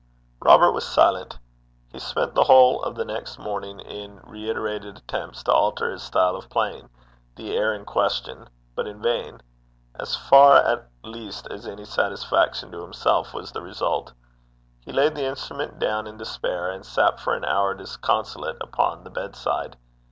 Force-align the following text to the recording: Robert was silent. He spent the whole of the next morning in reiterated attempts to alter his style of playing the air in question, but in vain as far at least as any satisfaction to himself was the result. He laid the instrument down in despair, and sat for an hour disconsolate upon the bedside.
Robert 0.43 0.71
was 0.71 0.83
silent. 0.87 1.37
He 1.91 1.99
spent 1.99 2.33
the 2.33 2.45
whole 2.45 2.81
of 2.81 2.95
the 2.95 3.05
next 3.05 3.37
morning 3.37 3.79
in 3.81 4.19
reiterated 4.23 4.97
attempts 4.97 5.43
to 5.43 5.53
alter 5.53 5.91
his 5.91 6.01
style 6.01 6.35
of 6.35 6.49
playing 6.49 6.89
the 7.35 7.55
air 7.55 7.71
in 7.71 7.85
question, 7.85 8.49
but 8.73 8.87
in 8.87 8.99
vain 8.99 9.41
as 9.93 10.15
far 10.15 10.57
at 10.57 10.87
least 11.03 11.47
as 11.51 11.67
any 11.67 11.85
satisfaction 11.85 12.71
to 12.71 12.81
himself 12.81 13.31
was 13.31 13.51
the 13.51 13.61
result. 13.61 14.11
He 14.83 14.91
laid 14.91 15.13
the 15.13 15.25
instrument 15.27 15.77
down 15.77 16.07
in 16.07 16.17
despair, 16.17 16.71
and 16.71 16.83
sat 16.83 17.19
for 17.19 17.35
an 17.35 17.45
hour 17.45 17.75
disconsolate 17.75 18.57
upon 18.59 19.03
the 19.03 19.11
bedside. 19.11 19.77